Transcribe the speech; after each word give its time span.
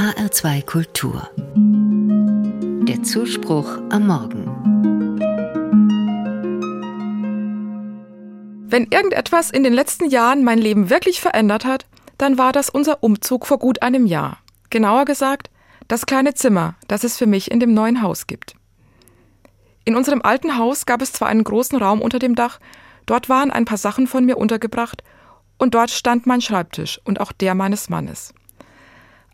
HR2 0.00 0.64
Kultur. 0.64 1.28
Der 2.88 3.02
Zuspruch 3.02 3.68
am 3.90 4.06
Morgen. 4.06 4.46
Wenn 8.66 8.84
irgendetwas 8.84 9.50
in 9.50 9.62
den 9.62 9.74
letzten 9.74 10.08
Jahren 10.08 10.42
mein 10.42 10.56
Leben 10.56 10.88
wirklich 10.88 11.20
verändert 11.20 11.66
hat, 11.66 11.84
dann 12.16 12.38
war 12.38 12.52
das 12.52 12.70
unser 12.70 13.02
Umzug 13.02 13.46
vor 13.46 13.58
gut 13.58 13.82
einem 13.82 14.06
Jahr. 14.06 14.38
Genauer 14.70 15.04
gesagt, 15.04 15.50
das 15.86 16.06
kleine 16.06 16.32
Zimmer, 16.32 16.76
das 16.88 17.04
es 17.04 17.18
für 17.18 17.26
mich 17.26 17.50
in 17.50 17.60
dem 17.60 17.74
neuen 17.74 18.00
Haus 18.00 18.26
gibt. 18.26 18.54
In 19.84 19.96
unserem 19.96 20.22
alten 20.22 20.56
Haus 20.56 20.86
gab 20.86 21.02
es 21.02 21.12
zwar 21.12 21.28
einen 21.28 21.44
großen 21.44 21.78
Raum 21.78 22.00
unter 22.00 22.18
dem 22.18 22.34
Dach, 22.34 22.58
dort 23.04 23.28
waren 23.28 23.50
ein 23.50 23.66
paar 23.66 23.76
Sachen 23.76 24.06
von 24.06 24.24
mir 24.24 24.38
untergebracht 24.38 25.04
und 25.58 25.74
dort 25.74 25.90
stand 25.90 26.26
mein 26.26 26.40
Schreibtisch 26.40 26.98
und 27.04 27.20
auch 27.20 27.32
der 27.32 27.54
meines 27.54 27.90
Mannes. 27.90 28.32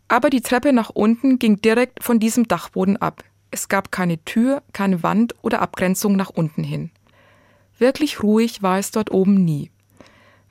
Aber 0.07 0.29
die 0.29 0.41
Treppe 0.41 0.73
nach 0.73 0.89
unten 0.89 1.39
ging 1.39 1.61
direkt 1.61 2.03
von 2.03 2.19
diesem 2.19 2.47
Dachboden 2.47 2.97
ab. 2.97 3.23
Es 3.51 3.69
gab 3.69 3.91
keine 3.91 4.23
Tür, 4.23 4.63
keine 4.73 5.03
Wand 5.03 5.35
oder 5.41 5.61
Abgrenzung 5.61 6.15
nach 6.15 6.29
unten 6.29 6.63
hin. 6.63 6.91
Wirklich 7.77 8.23
ruhig 8.23 8.61
war 8.61 8.79
es 8.79 8.91
dort 8.91 9.11
oben 9.11 9.43
nie. 9.43 9.71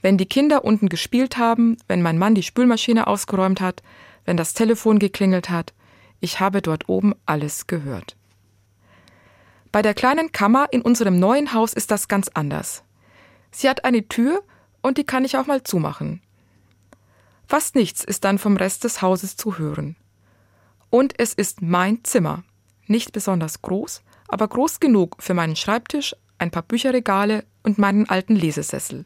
Wenn 0.02 0.19
die 0.19 0.27
Kinder 0.27 0.64
unten 0.64 0.88
gespielt 0.88 1.38
haben, 1.38 1.77
wenn 1.88 2.02
mein 2.02 2.19
Mann 2.19 2.34
die 2.34 2.42
Spülmaschine 2.42 3.06
ausgeräumt 3.06 3.61
hat, 3.61 3.83
wenn 4.24 4.37
das 4.37 4.55
Telefon 4.55 4.98
geklingelt 4.98 5.50
hat, 5.50 5.73
ich 6.20 6.41
habe 6.41 6.62
dort 6.62 6.88
oben 6.88 7.14
alles 7.25 7.66
gehört. 7.66 8.16
Bei 9.73 9.83
der 9.83 9.95
kleinen 9.95 10.33
Kammer 10.33 10.69
in 10.70 10.83
unserem 10.83 11.19
neuen 11.19 11.52
Haus 11.52 11.73
ist 11.73 11.91
das 11.91 12.09
ganz 12.09 12.28
anders. 12.33 12.83
Sie 13.50 13.69
hat 13.69 13.84
eine 13.84 14.09
Tür 14.09 14.42
und 14.80 14.98
die 14.98 15.05
kann 15.05 15.25
ich 15.25 15.36
auch 15.36 15.47
mal 15.47 15.62
zumachen. 15.62 16.23
Fast 17.48 17.74
nichts 17.74 18.02
ist 18.02 18.24
dann 18.24 18.38
vom 18.38 18.56
Rest 18.56 18.84
des 18.84 19.02
Hauses 19.02 19.36
zu 19.36 19.59
hören. 19.59 19.96
Und 20.91 21.14
es 21.18 21.34
ist 21.34 21.62
mein 21.62 22.02
Zimmer. 22.05 22.42
Nicht 22.86 23.12
besonders 23.12 23.62
groß, 23.62 24.02
aber 24.28 24.48
groß 24.48 24.80
genug 24.80 25.16
für 25.20 25.34
meinen 25.34 25.56
Schreibtisch, 25.56 26.14
ein 26.39 26.50
paar 26.50 26.62
Bücherregale 26.62 27.44
und 27.62 27.78
meinen 27.78 28.08
alten 28.08 28.36
Lesesessel. 28.36 29.05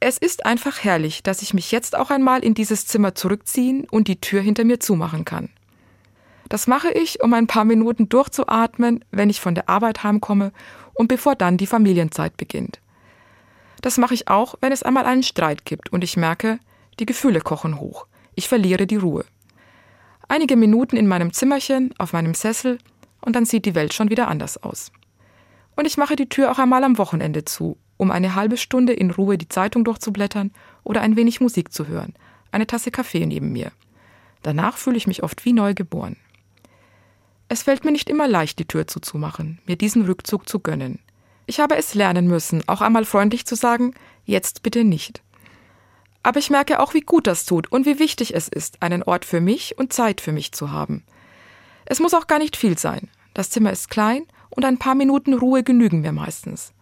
Es 0.00 0.18
ist 0.18 0.46
einfach 0.46 0.84
herrlich, 0.84 1.22
dass 1.24 1.42
ich 1.42 1.54
mich 1.54 1.72
jetzt 1.72 1.96
auch 1.96 2.10
einmal 2.10 2.44
in 2.44 2.54
dieses 2.54 2.86
Zimmer 2.86 3.14
zurückziehen 3.16 3.86
und 3.90 4.06
die 4.06 4.20
Tür 4.20 4.40
hinter 4.40 4.64
mir 4.64 4.78
zumachen 4.78 5.24
kann. 5.24 5.50
Das 6.48 6.66
mache 6.66 6.90
ich, 6.90 7.20
um 7.22 7.34
ein 7.34 7.46
paar 7.46 7.64
Minuten 7.64 8.08
durchzuatmen, 8.08 9.04
wenn 9.10 9.28
ich 9.28 9.40
von 9.40 9.54
der 9.54 9.68
Arbeit 9.68 10.02
heimkomme 10.04 10.52
und 10.94 11.08
bevor 11.08 11.34
dann 11.34 11.56
die 11.56 11.66
Familienzeit 11.66 12.36
beginnt. 12.36 12.80
Das 13.82 13.98
mache 13.98 14.14
ich 14.14 14.28
auch, 14.28 14.54
wenn 14.60 14.72
es 14.72 14.82
einmal 14.82 15.04
einen 15.04 15.22
Streit 15.22 15.64
gibt 15.64 15.92
und 15.92 16.04
ich 16.04 16.16
merke, 16.16 16.58
die 16.98 17.06
Gefühle 17.06 17.40
kochen 17.40 17.80
hoch. 17.80 18.06
Ich 18.34 18.48
verliere 18.48 18.86
die 18.86 18.96
Ruhe. 18.96 19.24
Einige 20.28 20.56
Minuten 20.56 20.96
in 20.96 21.06
meinem 21.06 21.32
Zimmerchen, 21.32 21.94
auf 21.98 22.12
meinem 22.12 22.34
Sessel 22.34 22.78
und 23.20 23.34
dann 23.34 23.46
sieht 23.46 23.64
die 23.64 23.74
Welt 23.74 23.94
schon 23.94 24.10
wieder 24.10 24.28
anders 24.28 24.62
aus. 24.62 24.92
Und 25.76 25.86
ich 25.86 25.96
mache 25.96 26.16
die 26.16 26.28
Tür 26.28 26.50
auch 26.50 26.58
einmal 26.58 26.84
am 26.84 26.98
Wochenende 26.98 27.44
zu, 27.44 27.78
um 27.96 28.10
eine 28.10 28.34
halbe 28.34 28.56
Stunde 28.56 28.92
in 28.92 29.10
Ruhe 29.10 29.38
die 29.38 29.48
Zeitung 29.48 29.84
durchzublättern 29.84 30.52
oder 30.84 31.00
ein 31.00 31.16
wenig 31.16 31.40
Musik 31.40 31.72
zu 31.72 31.86
hören, 31.86 32.14
eine 32.50 32.66
Tasse 32.66 32.90
Kaffee 32.90 33.24
neben 33.26 33.52
mir. 33.52 33.72
Danach 34.42 34.76
fühle 34.76 34.96
ich 34.96 35.06
mich 35.06 35.22
oft 35.22 35.44
wie 35.44 35.52
neu 35.52 35.74
geboren. 35.74 36.16
Es 37.48 37.62
fällt 37.62 37.84
mir 37.84 37.92
nicht 37.92 38.10
immer 38.10 38.28
leicht, 38.28 38.58
die 38.58 38.66
Tür 38.66 38.86
zuzumachen, 38.86 39.60
mir 39.66 39.76
diesen 39.76 40.04
Rückzug 40.04 40.48
zu 40.48 40.60
gönnen. 40.60 40.98
Ich 41.46 41.60
habe 41.60 41.76
es 41.76 41.94
lernen 41.94 42.28
müssen, 42.28 42.62
auch 42.68 42.82
einmal 42.82 43.06
freundlich 43.06 43.46
zu 43.46 43.56
sagen, 43.56 43.94
jetzt 44.24 44.62
bitte 44.62 44.84
nicht. 44.84 45.22
Aber 46.22 46.38
ich 46.38 46.50
merke 46.50 46.80
auch, 46.80 46.94
wie 46.94 47.00
gut 47.00 47.26
das 47.26 47.44
tut 47.44 47.70
und 47.70 47.86
wie 47.86 47.98
wichtig 47.98 48.34
es 48.34 48.48
ist, 48.48 48.82
einen 48.82 49.02
Ort 49.02 49.24
für 49.24 49.40
mich 49.40 49.78
und 49.78 49.92
Zeit 49.92 50.20
für 50.20 50.32
mich 50.32 50.52
zu 50.52 50.72
haben. 50.72 51.04
Es 51.84 52.00
muss 52.00 52.14
auch 52.14 52.26
gar 52.26 52.38
nicht 52.38 52.56
viel 52.56 52.76
sein. 52.76 53.08
Das 53.34 53.50
Zimmer 53.50 53.72
ist 53.72 53.88
klein 53.88 54.26
und 54.50 54.64
ein 54.64 54.78
paar 54.78 54.94
Minuten 54.94 55.34
Ruhe 55.34 55.62
genügen 55.62 56.00
mir 56.00 56.12
meistens. 56.12 56.72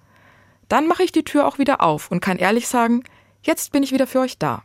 Dann 0.69 0.88
mache 0.88 1.05
ich 1.05 1.12
die 1.12 1.25
Tür 1.25 1.47
auch 1.47 1.59
wieder 1.59 1.81
auf 1.83 2.11
und 2.11 2.21
kann 2.21 2.38
ehrlich 2.38 2.66
sagen, 2.66 3.05
jetzt 3.43 3.72
bin 3.72 3.83
ich 3.83 3.93
wieder 3.93 4.06
für 4.06 4.21
euch 4.21 4.38
da. 4.38 4.65